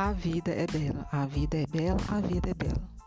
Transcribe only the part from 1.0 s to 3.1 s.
a vida é bela, a vida é bela.